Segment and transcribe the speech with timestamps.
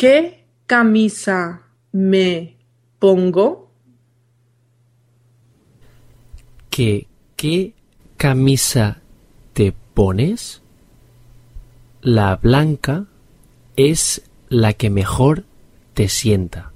[0.00, 1.60] ¿Qué camisa
[1.92, 2.56] me
[2.98, 3.70] pongo?
[6.70, 7.06] ¿Qué,
[7.36, 7.74] qué
[8.16, 9.02] camisa
[9.52, 10.62] te pones?
[12.00, 13.08] La blanca
[13.76, 15.44] es la que mejor
[15.92, 16.72] te sienta.